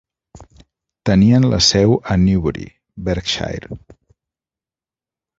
Tenien 1.09 1.43
la 1.51 1.59
seu 1.65 1.93
a 2.13 2.17
Newbury, 2.21 2.65
Berkshire. 3.09 3.77